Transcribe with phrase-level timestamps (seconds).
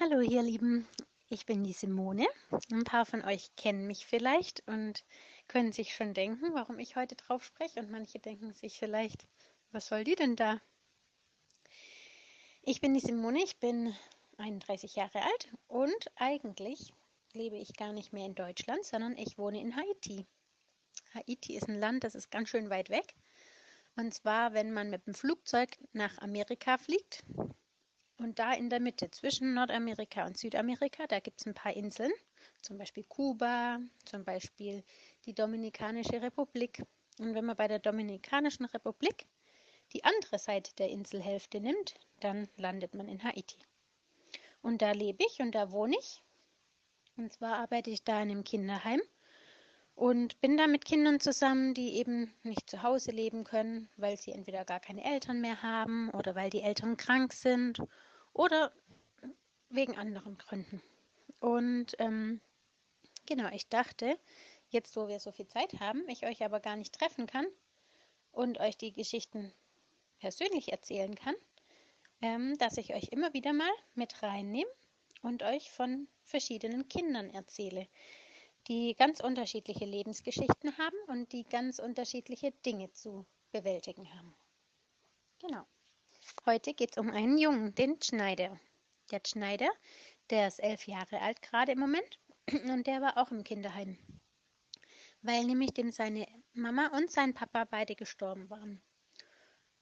[0.00, 0.86] Hallo ihr Lieben,
[1.28, 2.24] ich bin die Simone.
[2.70, 5.04] Ein paar von euch kennen mich vielleicht und
[5.48, 9.26] können sich schon denken, warum ich heute drauf spreche und manche denken sich vielleicht,
[9.72, 10.60] was soll die denn da?
[12.62, 13.92] Ich bin die Simone, ich bin
[14.36, 16.92] 31 Jahre alt und eigentlich
[17.32, 20.28] lebe ich gar nicht mehr in Deutschland, sondern ich wohne in Haiti.
[21.12, 23.16] Haiti ist ein Land, das ist ganz schön weit weg.
[23.96, 27.24] Und zwar, wenn man mit dem Flugzeug nach Amerika fliegt,
[28.18, 32.12] und da in der Mitte zwischen Nordamerika und Südamerika, da gibt es ein paar Inseln,
[32.62, 34.82] zum Beispiel Kuba, zum Beispiel
[35.24, 36.82] die Dominikanische Republik.
[37.20, 39.26] Und wenn man bei der Dominikanischen Republik
[39.92, 43.56] die andere Seite der Inselhälfte nimmt, dann landet man in Haiti.
[44.62, 46.22] Und da lebe ich und da wohne ich.
[47.16, 49.00] Und zwar arbeite ich da in einem Kinderheim
[49.94, 54.32] und bin da mit Kindern zusammen, die eben nicht zu Hause leben können, weil sie
[54.32, 57.80] entweder gar keine Eltern mehr haben oder weil die Eltern krank sind
[58.38, 58.72] oder
[59.68, 60.80] wegen anderen Gründen.
[61.40, 62.40] Und ähm,
[63.26, 64.18] genau, ich dachte,
[64.70, 67.46] jetzt wo wir so viel Zeit haben, ich euch aber gar nicht treffen kann
[68.30, 69.52] und euch die Geschichten
[70.20, 71.34] persönlich erzählen kann,
[72.22, 74.70] ähm, dass ich euch immer wieder mal mit reinnehme
[75.22, 77.88] und euch von verschiedenen Kindern erzähle,
[78.68, 84.36] die ganz unterschiedliche Lebensgeschichten haben und die ganz unterschiedliche Dinge zu bewältigen haben.
[85.40, 85.66] Genau.
[86.46, 88.58] Heute geht es um einen Jungen, den Schneider.
[89.10, 89.68] Der Schneider,
[90.30, 92.18] der ist elf Jahre alt gerade im Moment
[92.70, 93.98] und der war auch im Kinderheim,
[95.22, 98.82] weil nämlich dem seine Mama und sein Papa beide gestorben waren.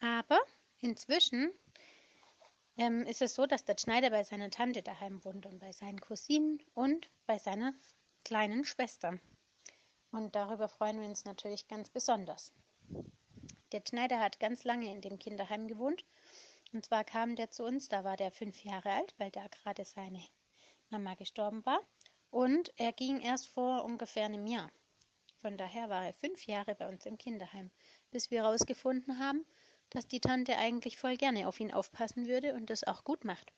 [0.00, 0.40] Aber
[0.80, 1.52] inzwischen
[2.76, 6.00] ähm, ist es so, dass der Schneider bei seiner Tante daheim wohnt und bei seinen
[6.00, 7.74] Cousinen und bei seiner
[8.24, 9.18] kleinen Schwester.
[10.10, 12.52] Und darüber freuen wir uns natürlich ganz besonders.
[13.72, 16.04] Der Schneider hat ganz lange in dem Kinderheim gewohnt
[16.72, 19.84] und zwar kam der zu uns, da war der fünf Jahre alt, weil da gerade
[19.84, 20.22] seine
[20.90, 21.80] Mama gestorben war.
[22.30, 24.70] Und er ging erst vor ungefähr einem Jahr.
[25.40, 27.70] Von daher war er fünf Jahre bei uns im Kinderheim,
[28.10, 29.46] bis wir herausgefunden haben,
[29.90, 33.52] dass die Tante eigentlich voll gerne auf ihn aufpassen würde und das auch gut macht.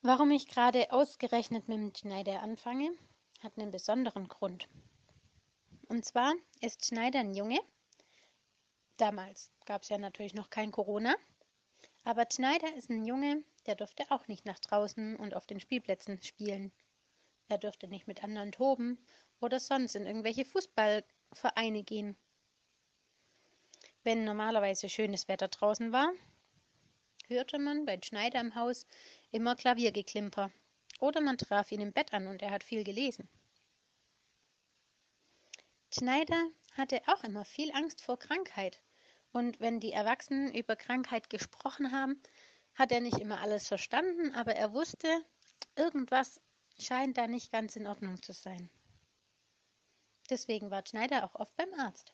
[0.00, 2.96] Warum ich gerade ausgerechnet mit dem Schneider anfange,
[3.40, 4.68] hat einen besonderen Grund.
[5.88, 7.58] Und zwar ist Schneider ein Junge,
[8.98, 11.14] Damals gab es ja natürlich noch kein Corona.
[12.02, 16.20] Aber Schneider ist ein Junge, der durfte auch nicht nach draußen und auf den Spielplätzen
[16.20, 16.72] spielen.
[17.48, 18.98] Er durfte nicht mit anderen toben
[19.40, 22.16] oder sonst in irgendwelche Fußballvereine gehen.
[24.02, 26.12] Wenn normalerweise schönes Wetter draußen war,
[27.28, 28.84] hörte man bei Schneider im Haus
[29.30, 30.50] immer Klaviergeklimper.
[30.98, 33.28] Oder man traf ihn im Bett an und er hat viel gelesen.
[35.96, 38.80] Schneider hatte auch immer viel Angst vor Krankheit
[39.32, 42.20] und wenn die Erwachsenen über Krankheit gesprochen haben,
[42.74, 45.08] hat er nicht immer alles verstanden, aber er wusste,
[45.76, 46.40] irgendwas
[46.78, 48.70] scheint da nicht ganz in Ordnung zu sein.
[50.30, 52.12] Deswegen war Schneider auch oft beim Arzt.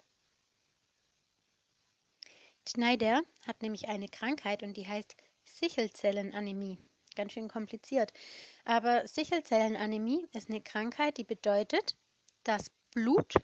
[2.67, 6.79] Schneider hat nämlich eine Krankheit und die heißt Sichelzellenanämie.
[7.15, 8.13] Ganz schön kompliziert.
[8.65, 11.97] Aber Sichelzellenanämie ist eine Krankheit, die bedeutet,
[12.43, 13.35] dass Blut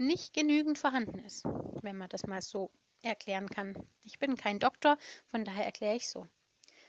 [0.00, 1.44] nicht genügend vorhanden ist,
[1.82, 2.70] wenn man das mal so
[3.02, 3.74] erklären kann.
[4.02, 4.98] Ich bin kein Doktor,
[5.30, 6.26] von daher erkläre ich so.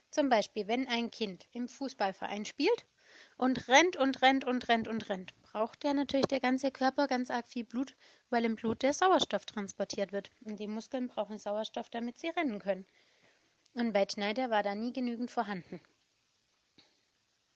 [0.10, 2.86] Zum Beispiel, wenn ein Kind im Fußballverein spielt
[3.38, 7.30] und rennt und rennt und rennt und rennt, braucht ja natürlich der ganze Körper ganz
[7.30, 7.96] arg viel Blut,
[8.30, 10.32] weil im Blut der Sauerstoff transportiert wird.
[10.42, 12.86] Und die Muskeln brauchen Sauerstoff, damit sie rennen können.
[13.74, 15.80] Und bei Schneider war da nie genügend vorhanden.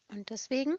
[0.07, 0.77] Und deswegen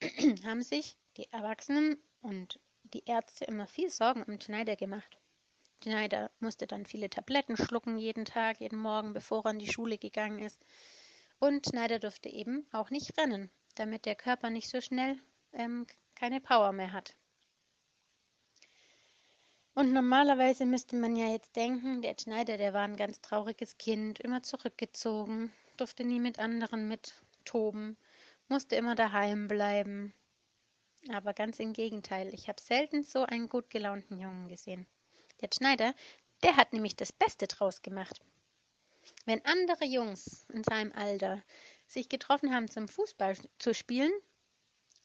[0.44, 2.58] haben sich die Erwachsenen und
[2.94, 5.18] die Ärzte immer viel Sorgen um Schneider gemacht.
[5.82, 9.98] Schneider musste dann viele Tabletten schlucken jeden Tag, jeden Morgen, bevor er in die Schule
[9.98, 10.64] gegangen ist.
[11.40, 15.18] Und Schneider durfte eben auch nicht rennen, damit der Körper nicht so schnell
[15.52, 17.14] ähm, keine Power mehr hat.
[19.74, 24.20] Und normalerweise müsste man ja jetzt denken, der Schneider, der war ein ganz trauriges Kind,
[24.20, 27.96] immer zurückgezogen, durfte nie mit anderen mittoben,
[28.48, 30.14] musste immer daheim bleiben.
[31.10, 34.86] Aber ganz im Gegenteil, ich habe selten so einen gut gelaunten Jungen gesehen.
[35.40, 35.94] Der Schneider,
[36.42, 38.20] der hat nämlich das Beste draus gemacht.
[39.26, 41.42] Wenn andere Jungs in seinem Alter
[41.86, 44.12] sich getroffen haben, zum Fußball zu spielen,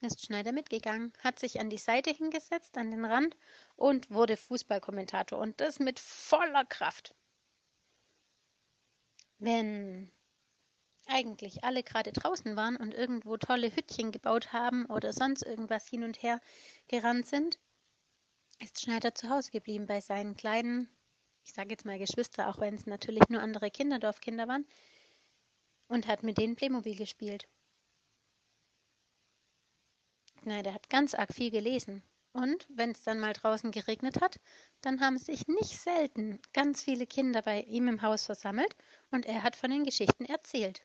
[0.02, 3.36] ist Schneider mitgegangen, hat sich an die Seite hingesetzt, an den Rand
[3.76, 7.14] und wurde Fußballkommentator und das mit voller Kraft.
[9.38, 10.12] Wenn
[11.10, 16.04] eigentlich alle gerade draußen waren und irgendwo tolle Hüttchen gebaut haben oder sonst irgendwas hin
[16.04, 16.40] und her
[16.88, 17.60] gerannt sind,
[18.60, 20.90] ist Schneider zu Hause geblieben bei seinen kleinen,
[21.46, 24.66] ich sage jetzt mal Geschwister, auch wenn es natürlich nur andere Kinderdorfkinder waren.
[25.90, 27.46] und hat mit denen Playmobil gespielt.
[30.44, 32.04] Schneider hat ganz arg viel gelesen.
[32.34, 34.38] Und wenn es dann mal draußen geregnet hat,
[34.82, 38.76] dann haben sich nicht selten ganz viele Kinder bei ihm im Haus versammelt
[39.12, 40.82] und er hat von den Geschichten erzählt.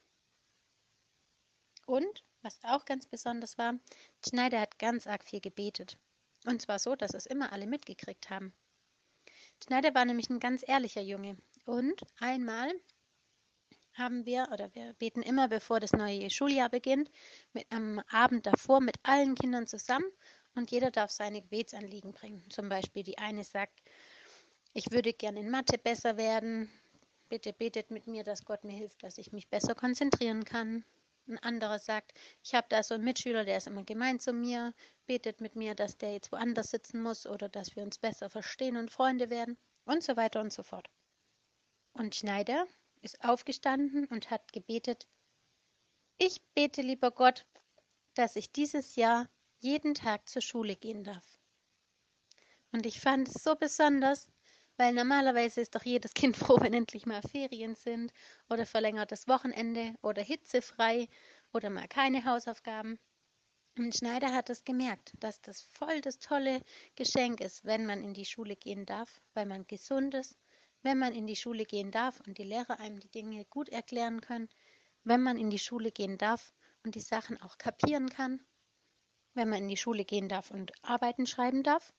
[1.87, 3.75] Und, was auch ganz besonders war,
[4.27, 5.97] Schneider hat ganz arg viel gebetet.
[6.47, 8.53] Und zwar so, dass es immer alle mitgekriegt haben.
[9.63, 11.37] Schneider war nämlich ein ganz ehrlicher Junge.
[11.65, 12.73] Und einmal
[13.95, 17.11] haben wir, oder wir beten immer, bevor das neue Schuljahr beginnt,
[17.53, 20.11] mit, am Abend davor mit allen Kindern zusammen
[20.55, 22.45] und jeder darf seine Gebetsanliegen bringen.
[22.51, 23.81] Zum Beispiel die eine sagt,
[24.73, 26.71] ich würde gerne in Mathe besser werden.
[27.29, 30.85] Bitte betet mit mir, dass Gott mir hilft, dass ich mich besser konzentrieren kann.
[31.27, 32.13] Ein anderer sagt,
[32.43, 34.75] ich habe da so einen Mitschüler, der ist immer gemein zu mir,
[35.07, 38.77] betet mit mir, dass der jetzt woanders sitzen muss oder dass wir uns besser verstehen
[38.77, 40.91] und Freunde werden und so weiter und so fort.
[41.95, 42.67] Und Schneider
[43.01, 45.07] ist aufgestanden und hat gebetet,
[46.19, 47.47] ich bete, lieber Gott,
[48.15, 49.29] dass ich dieses Jahr
[49.61, 51.25] jeden Tag zur Schule gehen darf.
[52.71, 54.27] Und ich fand es so besonders,
[54.77, 58.13] weil normalerweise ist doch jedes Kind froh, wenn endlich mal Ferien sind
[58.51, 61.09] oder verlängertes Wochenende oder hitzefrei
[61.53, 62.99] oder mal keine Hausaufgaben.
[63.77, 66.61] Und Schneider hat es gemerkt, dass das voll das tolle
[66.95, 70.37] Geschenk ist, wenn man in die Schule gehen darf, weil man gesund ist,
[70.83, 74.21] wenn man in die Schule gehen darf und die Lehrer einem die Dinge gut erklären
[74.21, 74.49] können,
[75.03, 76.55] wenn man in die Schule gehen darf
[76.85, 78.41] und die Sachen auch kapieren kann,
[79.35, 81.93] wenn man in die Schule gehen darf und Arbeiten schreiben darf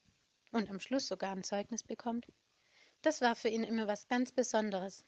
[0.51, 2.25] und am Schluss sogar ein Zeugnis bekommt.
[3.06, 5.06] Das war für ihn immer was ganz Besonderes.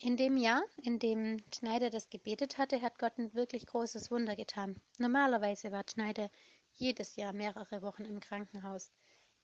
[0.00, 4.34] In dem Jahr, in dem Schneider das gebetet hatte, hat Gott ein wirklich großes Wunder
[4.34, 4.74] getan.
[4.98, 6.32] Normalerweise war Schneider
[6.74, 8.90] jedes Jahr mehrere Wochen im Krankenhaus,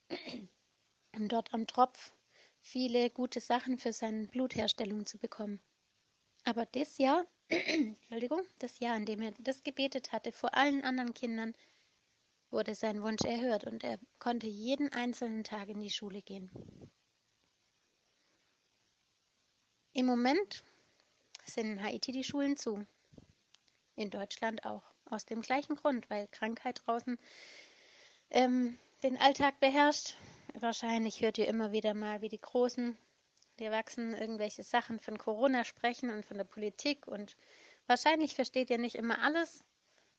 [1.15, 2.11] um dort am Tropf
[2.59, 5.61] viele gute Sachen für seine Blutherstellung zu bekommen.
[6.43, 11.13] Aber das Jahr, Entschuldigung, das Jahr, in dem er das gebetet hatte, vor allen anderen
[11.13, 11.55] Kindern,
[12.51, 16.49] wurde sein Wunsch erhört und er konnte jeden einzelnen Tag in die Schule gehen.
[19.93, 20.63] Im Moment
[21.45, 22.85] sind in Haiti die Schulen zu.
[23.95, 24.83] In Deutschland auch.
[25.05, 27.17] Aus dem gleichen Grund, weil Krankheit draußen
[28.29, 30.15] ähm, den Alltag beherrscht.
[30.53, 32.97] Wahrscheinlich hört ihr immer wieder mal, wie die Großen,
[33.59, 37.07] die Erwachsenen irgendwelche Sachen von Corona sprechen und von der Politik.
[37.07, 37.35] Und
[37.87, 39.63] wahrscheinlich versteht ihr nicht immer alles,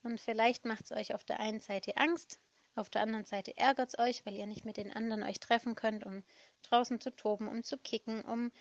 [0.03, 2.39] und vielleicht macht es euch auf der einen Seite Angst,
[2.77, 5.75] auf der anderen Seite ärgert es euch, weil ihr nicht mit den anderen euch treffen
[5.75, 6.23] könnt, um
[6.63, 8.53] draußen zu toben, um zu kicken, um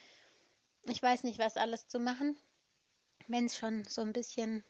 [0.84, 2.38] ich weiß nicht was alles zu machen.
[3.28, 4.64] Wenn es schon so ein bisschen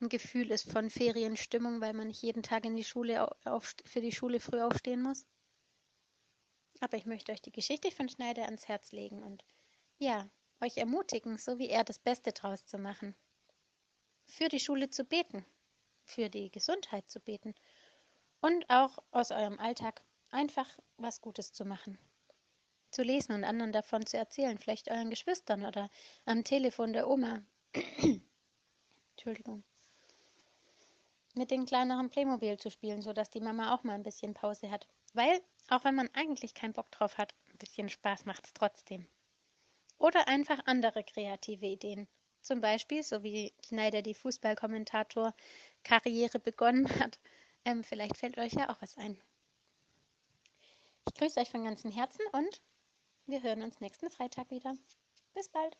[0.00, 4.00] ein Gefühl ist von Ferienstimmung, weil man nicht jeden Tag in die Schule auf, für
[4.00, 5.26] die Schule früh aufstehen muss.
[6.80, 9.44] Aber ich möchte euch die Geschichte von Schneider ans Herz legen und
[9.98, 10.28] ja,
[10.60, 13.16] euch ermutigen, so wie er das Beste draus zu machen.
[14.26, 15.44] Für die Schule zu beten,
[16.04, 17.54] für die Gesundheit zu beten
[18.40, 21.98] und auch aus eurem Alltag einfach was Gutes zu machen.
[22.90, 25.90] Zu lesen und anderen davon zu erzählen, vielleicht euren Geschwistern oder
[26.26, 27.42] am Telefon der Oma.
[29.16, 29.64] Entschuldigung.
[31.34, 34.86] Mit den kleineren Playmobil zu spielen, sodass die Mama auch mal ein bisschen Pause hat.
[35.14, 39.08] Weil, auch wenn man eigentlich keinen Bock drauf hat, ein bisschen Spaß macht es trotzdem.
[39.98, 42.06] Oder einfach andere kreative Ideen.
[42.42, 45.34] Zum Beispiel, so wie Schneider die Fußballkommentator
[45.84, 47.18] Karriere begonnen hat.
[47.64, 49.16] Ähm, vielleicht fällt euch ja auch was ein.
[51.06, 52.60] Ich grüße euch von ganzem Herzen und
[53.26, 54.76] wir hören uns nächsten Freitag wieder.
[55.34, 55.76] Bis bald.